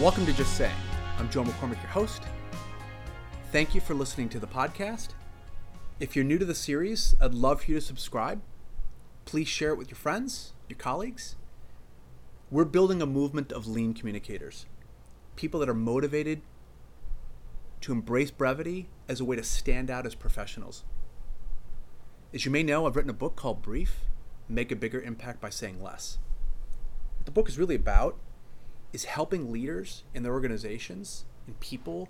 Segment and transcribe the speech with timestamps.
[0.00, 0.70] Welcome to Just Saying.
[1.18, 2.22] I'm Joe McCormick, your host.
[3.50, 5.08] Thank you for listening to the podcast.
[5.98, 8.40] If you're new to the series, I'd love for you to subscribe.
[9.24, 11.34] Please share it with your friends, your colleagues.
[12.48, 14.66] We're building a movement of lean communicators,
[15.34, 16.42] people that are motivated
[17.80, 20.84] to embrace brevity as a way to stand out as professionals.
[22.32, 24.02] As you may know, I've written a book called Brief
[24.48, 26.18] Make a Bigger Impact by Saying Less.
[27.16, 28.16] What the book is really about
[28.92, 32.08] is helping leaders in their organizations and people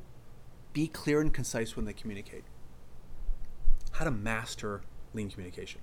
[0.73, 2.45] be clear and concise when they communicate.
[3.93, 4.83] How to master
[5.15, 5.81] lean communication.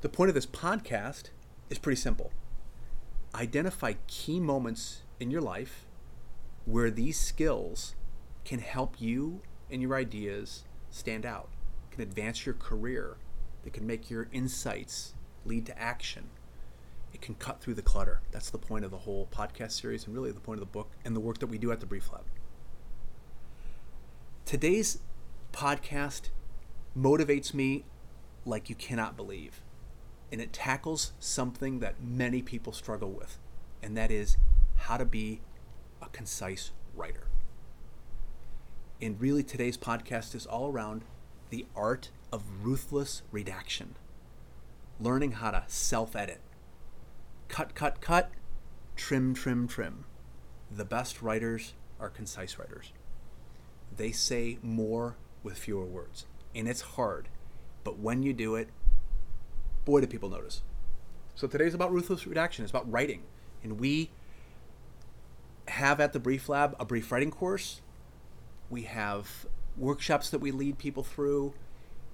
[0.00, 1.30] The point of this podcast
[1.70, 2.32] is pretty simple
[3.34, 5.86] identify key moments in your life
[6.64, 7.94] where these skills
[8.44, 11.48] can help you and your ideas stand out,
[11.90, 13.16] can advance your career,
[13.64, 15.14] that can make your insights
[15.44, 16.28] lead to action.
[17.12, 18.20] It can cut through the clutter.
[18.30, 20.90] That's the point of the whole podcast series and really the point of the book
[21.04, 22.24] and the work that we do at the Brief Lab.
[24.44, 24.98] Today's
[25.52, 26.30] podcast
[26.96, 27.84] motivates me
[28.44, 29.60] like you cannot believe.
[30.30, 33.38] And it tackles something that many people struggle with,
[33.82, 34.36] and that is
[34.76, 35.40] how to be
[36.02, 37.28] a concise writer.
[39.00, 41.02] And really, today's podcast is all around
[41.50, 43.96] the art of ruthless redaction,
[45.00, 46.40] learning how to self edit.
[47.48, 48.30] Cut, cut, cut,
[48.96, 50.04] trim, trim, trim.
[50.70, 52.92] The best writers are concise writers.
[53.96, 56.26] They say more with fewer words.
[56.54, 57.28] And it's hard,
[57.84, 58.68] but when you do it,
[59.84, 60.62] boy, do people notice.
[61.34, 62.64] So today's about ruthless redaction.
[62.64, 63.22] It's about writing.
[63.62, 64.10] And we
[65.68, 67.80] have at the Brief Lab a brief writing course.
[68.70, 69.46] We have
[69.76, 71.54] workshops that we lead people through.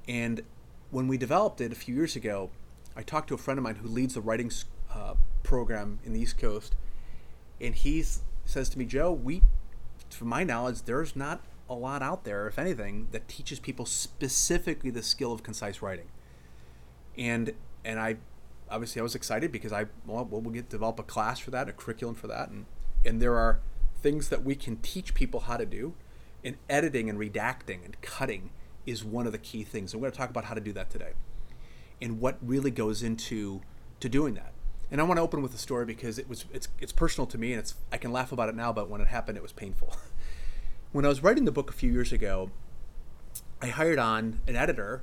[0.07, 0.43] And
[0.91, 2.51] when we developed it a few years ago,
[2.97, 4.51] I talked to a friend of mine who leads the writing
[4.95, 6.75] uh, program in the East Coast,
[7.61, 8.03] and he
[8.45, 9.43] says to me, Joe, we,
[10.11, 14.91] to my knowledge, there's not a lot out there, if anything, that teaches people specifically
[14.91, 16.09] the skill of concise writing.
[17.17, 17.55] And
[17.85, 18.17] and I
[18.71, 21.73] obviously I was excited because I well we'll get develop a class for that, a
[21.73, 22.67] curriculum for that, and
[23.05, 23.61] and there are
[24.03, 25.95] things that we can teach people how to do,
[26.43, 28.51] and editing and redacting and cutting
[28.85, 29.93] is one of the key things.
[29.93, 31.13] And we're going to talk about how to do that today,
[32.03, 33.63] and what really goes into
[34.01, 34.54] to doing that.
[34.91, 37.39] And I want to open with a story because it was it's it's personal to
[37.39, 39.53] me, and it's I can laugh about it now, but when it happened, it was
[39.53, 39.97] painful.
[40.93, 42.51] when I was writing the book a few years ago,
[43.61, 45.03] I hired on an editor,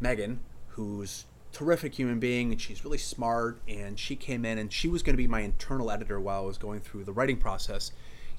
[0.00, 4.88] Megan, who's terrific human being and she's really smart and she came in and she
[4.88, 7.92] was going to be my internal editor while I was going through the writing process.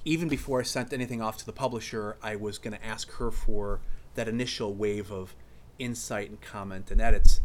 [0.06, 3.31] Even before I sent anything off to the publisher, I was going to ask her
[3.31, 3.81] for
[4.16, 5.35] that initial wave of
[5.78, 7.41] insight and comment and edits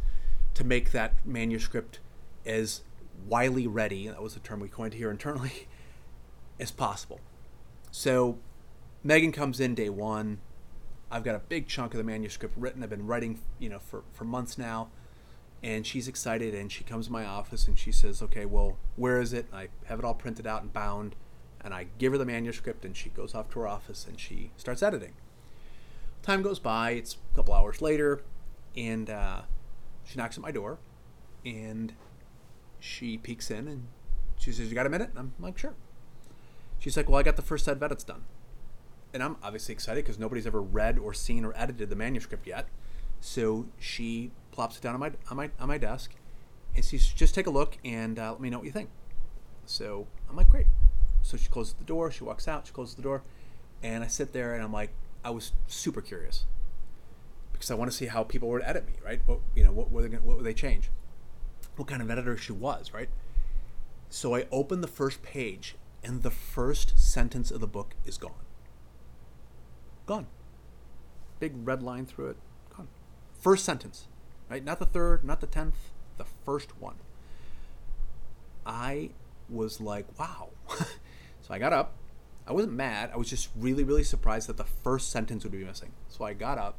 [0.54, 1.98] to make that manuscript
[2.44, 2.82] as
[3.26, 5.68] Wiley ready, that was the term we coined here internally,
[6.60, 7.20] as possible.
[7.90, 8.38] So
[9.02, 10.38] Megan comes in day one.
[11.10, 12.82] I've got a big chunk of the manuscript written.
[12.82, 14.88] I've been writing, you know, for, for months now.
[15.62, 19.20] And she's excited and she comes to my office and she says, Okay, well, where
[19.20, 19.46] is it?
[19.52, 21.14] I have it all printed out and bound.
[21.62, 24.50] And I give her the manuscript and she goes off to her office and she
[24.56, 25.14] starts editing.
[26.22, 28.20] Time goes by, it's a couple hours later,
[28.76, 29.42] and uh,
[30.04, 30.78] she knocks at my door
[31.44, 31.92] and
[32.78, 33.88] she peeks in and
[34.38, 35.10] she says, You got a minute?
[35.10, 35.74] And I'm like, Sure.
[36.78, 38.24] She's like, Well, I got the first set of edits done.
[39.12, 42.68] And I'm obviously excited because nobody's ever read or seen or edited the manuscript yet.
[43.20, 46.14] So she plops it down on my on my on my desk,
[46.74, 48.90] and says, "Just take a look and uh, let me know what you think."
[49.64, 50.66] So I'm like, "Great."
[51.22, 52.10] So she closes the door.
[52.10, 52.66] She walks out.
[52.66, 53.22] She closes the door,
[53.82, 54.90] and I sit there and I'm like,
[55.24, 56.44] I was super curious
[57.52, 59.20] because I want to see how people would edit me, right?
[59.26, 60.90] What you know, what were they, what would they change?
[61.76, 63.08] What kind of editor she was, right?
[64.08, 68.32] So I open the first page, and the first sentence of the book is gone.
[70.06, 70.26] Gone.
[71.40, 72.36] Big red line through it.
[72.74, 72.88] Gone.
[73.38, 74.06] First sentence,
[74.48, 74.64] right?
[74.64, 75.76] Not the third, not the tenth,
[76.16, 76.96] the first one.
[78.64, 79.10] I
[79.48, 80.50] was like, wow.
[80.68, 81.94] so I got up.
[82.46, 83.10] I wasn't mad.
[83.12, 85.92] I was just really, really surprised that the first sentence would be missing.
[86.08, 86.78] So I got up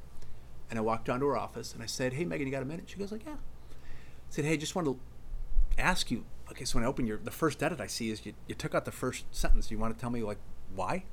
[0.69, 2.65] and I walked down to her office and I said, Hey Megan, you got a
[2.65, 2.85] minute?
[2.87, 3.35] She goes like, Yeah.
[4.29, 4.99] Said, Hey, I just wanted to
[5.81, 6.25] ask you.
[6.51, 8.73] Okay, so when I open your the first edit I see is you, you took
[8.73, 9.69] out the first sentence.
[9.69, 10.39] You want to tell me like
[10.73, 11.03] why?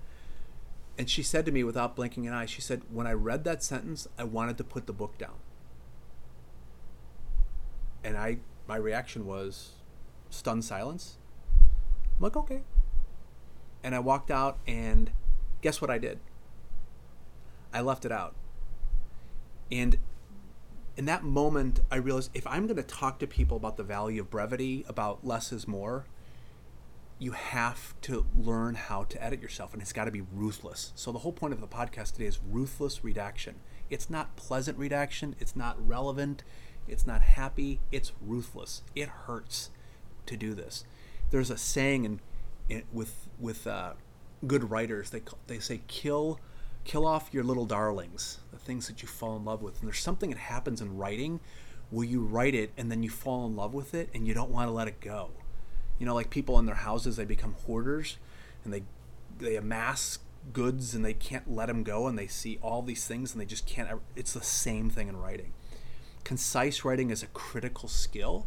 [0.96, 3.62] And she said to me without blinking an eye, she said, When I read that
[3.62, 5.34] sentence, I wanted to put the book down.
[8.04, 9.72] And I my reaction was
[10.30, 11.18] stunned silence.
[11.60, 12.62] I'm like, okay.
[13.82, 15.10] And I walked out and
[15.60, 16.18] guess what I did?
[17.72, 18.34] I left it out.
[19.70, 19.98] And
[20.96, 24.20] in that moment, I realized if I'm going to talk to people about the value
[24.20, 26.06] of brevity, about less is more,
[27.18, 30.92] you have to learn how to edit yourself, and it's got to be ruthless.
[30.94, 33.56] So, the whole point of the podcast today is ruthless redaction.
[33.90, 36.44] It's not pleasant redaction, it's not relevant,
[36.86, 38.82] it's not happy, it's ruthless.
[38.94, 39.70] It hurts
[40.26, 40.84] to do this.
[41.30, 42.20] There's a saying in,
[42.68, 43.94] in with with uh,
[44.46, 46.40] good writers they they say kill
[46.84, 49.78] kill off your little darlings, the things that you fall in love with.
[49.80, 51.40] And there's something that happens in writing
[51.90, 54.50] where you write it and then you fall in love with it and you don't
[54.50, 55.30] want to let it go.
[55.98, 58.18] You know, like people in their houses, they become hoarders
[58.64, 58.82] and they
[59.38, 60.18] they amass
[60.52, 63.46] goods and they can't let them go and they see all these things and they
[63.46, 63.88] just can't.
[63.88, 65.52] Ever, it's the same thing in writing.
[66.24, 68.46] Concise writing is a critical skill.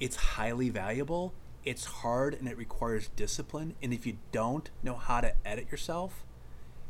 [0.00, 1.34] It's highly valuable.
[1.64, 3.74] It's hard and it requires discipline.
[3.82, 6.24] And if you don't know how to edit yourself,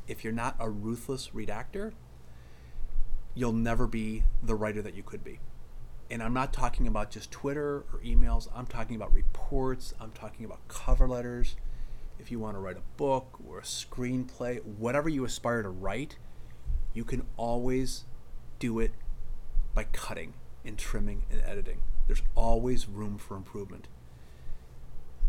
[0.06, 1.92] if you're not a ruthless redactor,
[3.34, 5.40] you'll never be the writer that you could be.
[6.10, 8.48] And I'm not talking about just Twitter or emails.
[8.54, 9.94] I'm talking about reports.
[9.98, 11.56] I'm talking about cover letters.
[12.18, 16.18] If you want to write a book or a screenplay, whatever you aspire to write,
[16.92, 18.04] you can always
[18.58, 18.92] do it
[19.74, 20.34] by cutting
[20.64, 21.80] and trimming and editing.
[22.06, 23.88] There's always room for improvement.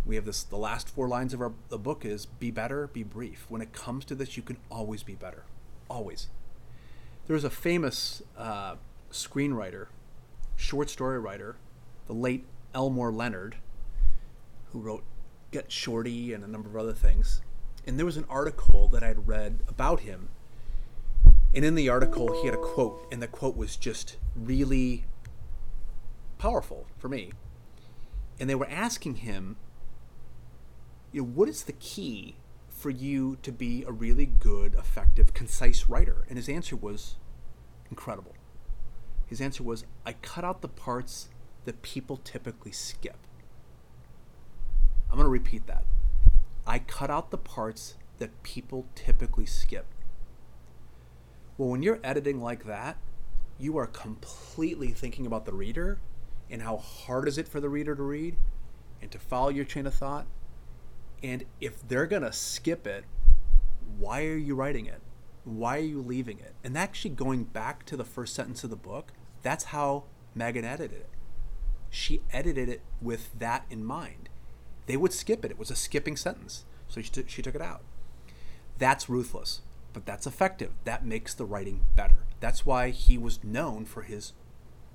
[0.05, 3.03] We have this the last four lines of our the book is be better, be
[3.03, 3.45] brief.
[3.49, 5.45] When it comes to this, you can always be better.
[5.89, 6.27] Always.
[7.27, 8.75] There's a famous uh,
[9.11, 9.87] screenwriter,
[10.57, 11.55] short story writer,
[12.07, 12.45] the late
[12.75, 13.55] Elmore Leonard,
[14.71, 15.03] who wrote
[15.51, 17.41] Get Shorty and a number of other things.
[17.85, 20.29] And there was an article that I had read about him.
[21.53, 25.05] And in the article, he had a quote, and the quote was just really
[26.39, 27.31] powerful for me.
[28.39, 29.57] And they were asking him,
[31.13, 32.35] you know, what is the key
[32.67, 36.25] for you to be a really good, effective, concise writer?
[36.27, 37.15] And his answer was
[37.89, 38.33] incredible.
[39.27, 41.29] His answer was, I cut out the parts
[41.65, 43.15] that people typically skip.
[45.09, 45.85] I'm going to repeat that.
[46.65, 49.85] I cut out the parts that people typically skip.
[51.57, 52.97] Well, when you're editing like that,
[53.59, 55.99] you are completely thinking about the reader
[56.49, 58.35] and how hard is it for the reader to read
[59.01, 60.25] and to follow your chain of thought.
[61.23, 63.05] And if they're going to skip it,
[63.97, 65.01] why are you writing it?
[65.45, 66.53] Why are you leaving it?
[66.63, 70.03] And actually, going back to the first sentence of the book, that's how
[70.35, 71.09] Megan edited it.
[71.89, 74.29] She edited it with that in mind.
[74.85, 76.65] They would skip it, it was a skipping sentence.
[76.87, 77.81] So she, t- she took it out.
[78.77, 79.61] That's ruthless,
[79.93, 80.71] but that's effective.
[80.83, 82.25] That makes the writing better.
[82.39, 84.33] That's why he was known for his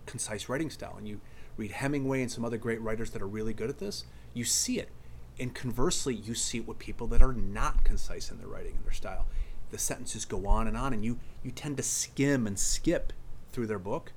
[0.06, 0.96] concise writing style.
[0.98, 1.20] And you
[1.56, 4.04] read Hemingway and some other great writers that are really good at this,
[4.34, 4.90] you see it.
[5.40, 8.84] And conversely, you see it with people that are not concise in their writing and
[8.84, 9.26] their style.
[9.70, 13.12] The sentences go on and on and you you tend to skim and skip
[13.52, 14.12] through their book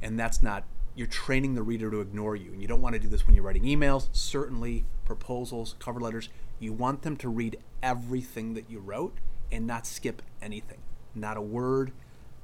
[0.00, 0.64] and that's not
[0.94, 2.52] you're training the reader to ignore you.
[2.52, 4.08] And you don't want to do this when you're writing emails.
[4.12, 6.28] Certainly proposals cover letters
[6.60, 9.18] you want them to read everything that you wrote
[9.50, 10.78] and not skip anything.
[11.14, 11.92] Not a word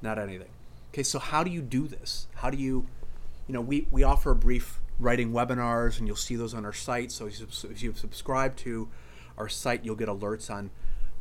[0.01, 0.49] not anything.
[0.93, 2.27] Okay so how do you do this?
[2.35, 2.87] How do you
[3.47, 6.73] you know we, we offer a brief writing webinars and you'll see those on our
[6.73, 8.87] site so if you subscribe to
[9.37, 10.69] our site you'll get alerts on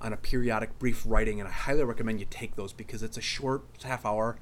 [0.00, 3.22] on a periodic brief writing, and I highly recommend you take those because it's a
[3.22, 4.36] short half hour.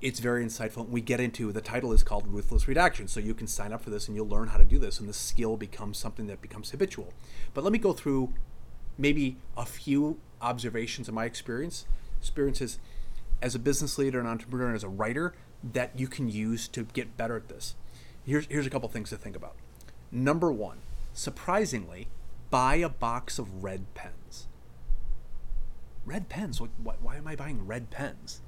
[0.00, 0.84] It's very insightful.
[0.84, 3.82] And we get into the title is called Ruthless Redaction, so you can sign up
[3.82, 6.40] for this and you'll learn how to do this, and the skill becomes something that
[6.40, 7.12] becomes habitual.
[7.54, 8.32] But let me go through
[8.98, 11.86] maybe a few observations of my experience,
[12.18, 12.78] experiences
[13.42, 16.84] as a business leader, and entrepreneur, and as a writer that you can use to
[16.84, 17.74] get better at this.
[18.26, 19.54] Here's, here's a couple things to think about.
[20.10, 20.78] Number one,
[21.12, 22.08] surprisingly,
[22.50, 24.48] buy a box of red pens
[26.06, 26.60] red pens.
[26.60, 28.40] Why, why am I buying red pens?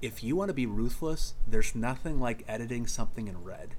[0.00, 3.74] If you want to be ruthless, there's nothing like editing something in red.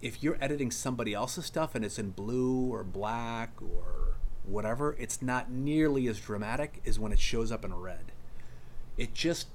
[0.00, 5.20] If you're editing somebody else's stuff and it's in blue or black or whatever, it's
[5.20, 8.12] not nearly as dramatic as when it shows up in red.
[8.96, 9.48] It just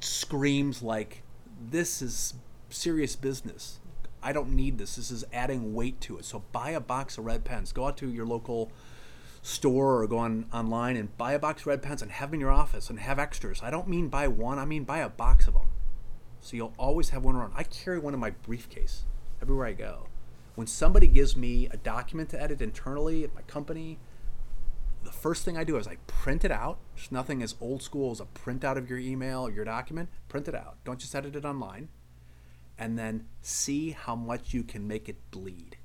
[0.00, 1.22] screams like
[1.70, 2.34] this is
[2.68, 3.80] serious business.
[4.22, 4.96] I don't need this.
[4.96, 6.24] This is adding weight to it.
[6.24, 7.72] So buy a box of red pens.
[7.72, 8.70] Go out to your local
[9.42, 12.34] store or go on online and buy a box of red pens and have them
[12.34, 13.62] in your office and have extras.
[13.62, 15.68] I don't mean buy one, I mean buy a box of them.
[16.40, 17.52] So you'll always have one around.
[17.56, 19.04] I carry one in my briefcase
[19.40, 20.08] everywhere I go.
[20.54, 23.98] When somebody gives me a document to edit internally at my company,
[25.04, 26.78] the first thing I do is I print it out.
[26.96, 30.08] There's nothing as old school as a printout of your email or your document.
[30.28, 30.76] Print it out.
[30.84, 31.88] Don't just edit it online.
[32.78, 35.78] And then see how much you can make it bleed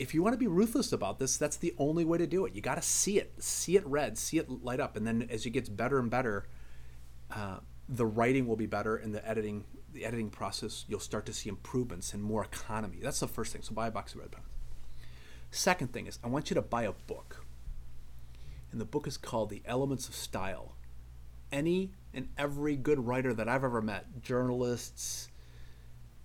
[0.00, 2.54] if you want to be ruthless about this, that's the only way to do it.
[2.54, 5.44] You got to see it, see it red, see it light up, and then as
[5.44, 6.48] it gets better and better,
[7.30, 11.34] uh, the writing will be better, and the editing, the editing process, you'll start to
[11.34, 12.96] see improvements and more economy.
[13.02, 13.60] That's the first thing.
[13.60, 14.46] So buy a box of red pens.
[15.50, 17.44] Second thing is, I want you to buy a book.
[18.72, 20.76] And the book is called The Elements of Style.
[21.52, 25.28] Any and every good writer that I've ever met, journalists,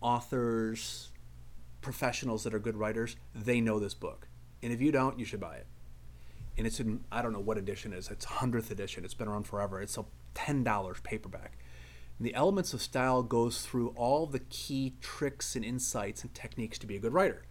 [0.02, 1.12] authors,
[1.82, 4.28] professionals that are good writers, they know this book.
[4.64, 5.68] And if you don't, you should buy it.
[6.58, 8.10] And it's in, I don't know what edition it is.
[8.10, 9.04] It's 100th edition.
[9.04, 9.82] It's been around forever.
[9.82, 10.06] It's a
[10.36, 11.58] $10 paperback.
[12.18, 16.80] And the Elements of Style goes through all the key tricks and insights and techniques
[16.80, 17.44] to be a good writer.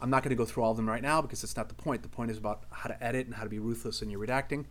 [0.00, 1.74] I'm not going to go through all of them right now because it's not the
[1.74, 2.02] point.
[2.02, 4.64] The point is about how to edit and how to be ruthless in your redacting.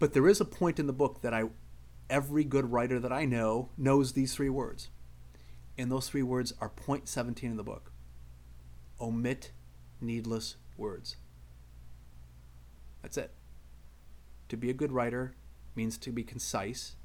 [0.00, 1.44] But there is a point in the book that I
[2.08, 4.88] every good writer that I know knows these three words.
[5.78, 7.92] And those three words are point 17 in the book.
[9.00, 9.52] Omit
[10.00, 11.16] needless words.
[13.02, 13.32] That's it.
[14.48, 15.36] To be a good writer
[15.76, 16.96] means to be concise.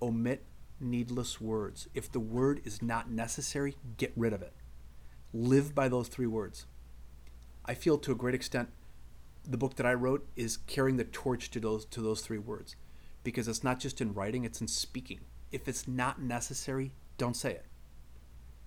[0.00, 0.46] Omit
[0.80, 1.88] needless words.
[1.94, 4.54] If the word is not necessary, get rid of it.
[5.34, 6.66] Live by those three words.
[7.66, 8.70] I feel to a great extent
[9.46, 12.76] the book that I wrote is carrying the torch to those to those three words
[13.22, 15.20] because it's not just in writing, it's in speaking.
[15.52, 17.66] If it's not necessary, don't say it.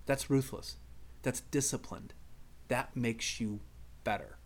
[0.06, 0.76] That's ruthless.
[1.22, 2.14] That's disciplined.
[2.68, 3.60] That makes you
[4.04, 4.38] better,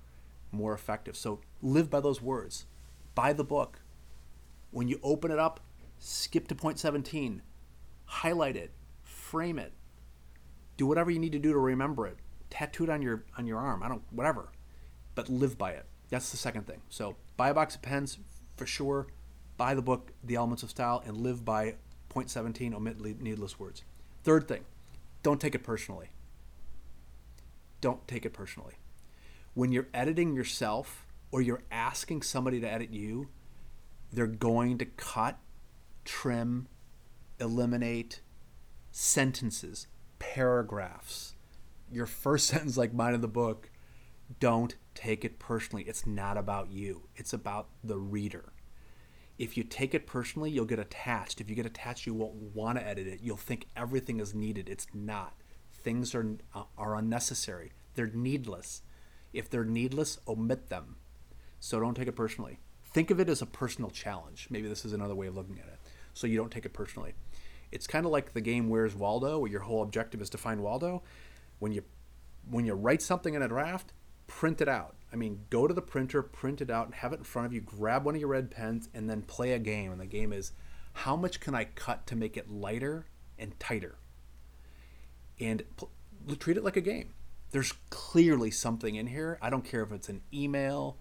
[0.53, 1.17] more effective.
[1.17, 2.67] So live by those words.
[3.15, 3.81] Buy the book.
[4.71, 5.61] When you open it up,
[5.99, 7.43] skip to point 17.
[8.05, 9.73] Highlight it, frame it.
[10.77, 12.19] Do whatever you need to do to remember it.
[12.51, 13.83] Tattoo it on your on your arm.
[13.83, 14.53] I don't whatever.
[15.15, 15.87] But live by it.
[16.11, 16.81] That's the second thing.
[16.89, 18.19] So buy a box of pens
[18.57, 19.07] for sure.
[19.57, 21.75] Buy the book, The Elements of Style, and live by
[22.09, 23.83] point 17, omit needless words.
[24.23, 24.65] Third thing,
[25.23, 26.11] don't take it personally.
[27.81, 28.75] Don't take it personally.
[29.55, 33.29] When you're editing yourself or you're asking somebody to edit you,
[34.13, 35.39] they're going to cut,
[36.05, 36.69] trim,
[37.41, 38.21] eliminate
[38.91, 39.87] sentences,
[40.19, 41.35] paragraphs.
[41.91, 43.71] Your first sentence, like mine in the book,
[44.41, 45.85] don't take it personally.
[45.85, 48.53] It's not about you, it's about the reader.
[49.39, 51.41] If you take it personally, you'll get attached.
[51.41, 53.21] If you get attached, you won't want to edit it.
[53.23, 54.69] You'll think everything is needed.
[54.69, 55.35] It's not.
[55.73, 58.83] Things are, uh, are unnecessary, they're needless.
[59.33, 60.97] If they're needless, omit them.
[61.61, 62.59] So don't take it personally.
[62.85, 64.49] Think of it as a personal challenge.
[64.51, 65.79] Maybe this is another way of looking at it.
[66.15, 67.15] So you don't take it personally.
[67.71, 70.63] It's kind of like the game Where's Waldo, where your whole objective is to find
[70.63, 71.03] Waldo.
[71.59, 71.85] When you
[72.51, 73.93] when you write something in a draft,
[74.29, 74.95] print it out.
[75.13, 77.53] I mean, go to the printer, print it out, and have it in front of
[77.53, 77.61] you.
[77.61, 79.91] Grab one of your red pens, and then play a game.
[79.91, 80.53] And the game is
[80.93, 83.07] how much can I cut to make it lighter
[83.39, 83.97] and tighter?
[85.41, 85.91] And pl-
[86.39, 87.15] treat it like a game.
[87.51, 89.39] There's clearly something in here.
[89.41, 90.99] I don't care if it's an email.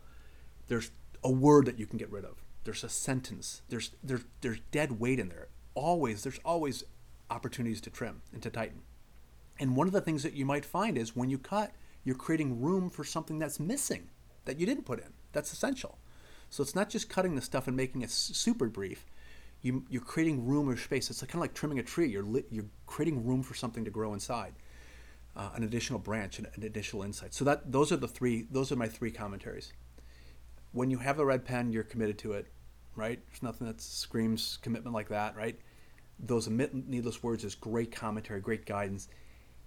[0.67, 0.91] There's
[1.23, 2.43] a word that you can get rid of.
[2.63, 3.61] There's a sentence.
[3.69, 5.47] There's there's there's dead weight in there.
[5.73, 6.83] Always there's always
[7.29, 8.81] opportunities to trim and to tighten.
[9.59, 11.71] And one of the things that you might find is when you cut,
[12.07, 14.07] you're creating room for something that's missing
[14.45, 15.11] that you didn't put in.
[15.33, 15.97] That's essential.
[16.49, 19.05] So it's not just cutting the stuff and making it super brief.
[19.61, 21.09] You, you're creating room or space.
[21.09, 22.07] It's kind of like trimming a tree.
[22.07, 24.53] You're, li- you're creating room for something to grow inside,
[25.35, 27.33] uh, an additional branch, an, an additional insight.
[27.33, 28.47] So that those are the three.
[28.49, 29.73] Those are my three commentaries.
[30.71, 32.47] When you have a red pen, you're committed to it,
[32.95, 33.19] right?
[33.27, 35.59] There's nothing that screams commitment like that, right?
[36.19, 39.09] Those needless words is great commentary, great guidance,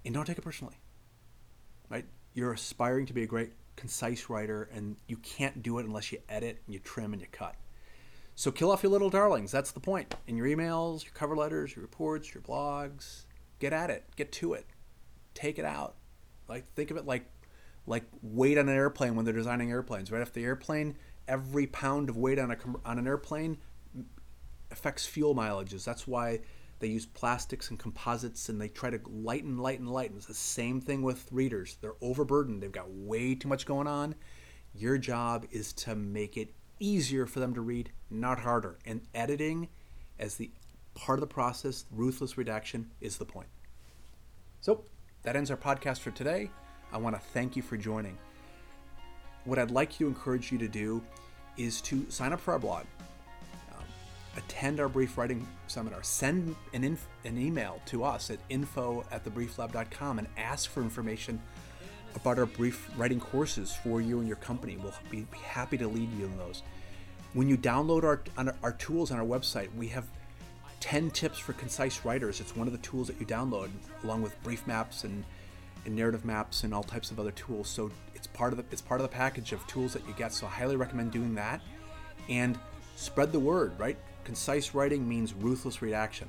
[0.06, 0.79] and don't take it personally?
[2.34, 6.18] You're aspiring to be a great concise writer and you can't do it unless you
[6.28, 7.54] edit and you trim and you cut.
[8.34, 9.50] So kill off your little darlings.
[9.50, 10.14] That's the point.
[10.26, 13.24] In your emails, your cover letters, your reports, your blogs,
[13.58, 14.04] get at it.
[14.16, 14.66] Get to it.
[15.34, 15.96] Take it out.
[16.48, 17.26] Like think of it like
[17.86, 20.10] like weight on an airplane when they're designing airplanes.
[20.10, 20.96] Right off the airplane,
[21.28, 23.58] every pound of weight on a on an airplane
[24.70, 25.84] affects fuel mileages.
[25.84, 26.40] That's why
[26.80, 30.16] they use plastics and composites and they try to lighten, lighten, lighten.
[30.16, 31.76] It's the same thing with readers.
[31.80, 32.62] They're overburdened.
[32.62, 34.14] They've got way too much going on.
[34.74, 38.78] Your job is to make it easier for them to read, not harder.
[38.86, 39.68] And editing,
[40.18, 40.50] as the
[40.94, 43.48] part of the process, ruthless redaction, is the point.
[44.62, 44.84] So
[45.22, 46.50] that ends our podcast for today.
[46.92, 48.16] I want to thank you for joining.
[49.44, 51.02] What I'd like to encourage you to do
[51.58, 52.84] is to sign up for our blog
[54.36, 59.24] attend our brief writing seminar, send an, inf- an email to us at info at
[59.24, 61.40] thebrieflab.com and ask for information
[62.14, 64.76] about our brief writing courses for you and your company.
[64.76, 66.62] We'll be happy to lead you in those.
[67.32, 68.22] When you download our,
[68.62, 70.04] our tools on our website, we have
[70.80, 72.40] 10 tips for concise writers.
[72.40, 73.70] It's one of the tools that you download,
[74.02, 75.24] along with brief maps and,
[75.84, 77.68] and narrative maps and all types of other tools.
[77.68, 80.32] So it's part of the it's part of the package of tools that you get.
[80.32, 81.60] So I highly recommend doing that
[82.28, 82.58] and
[82.96, 83.96] spread the word, right?
[84.24, 86.28] Concise writing means ruthless redaction.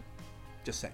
[0.64, 0.94] Just saying.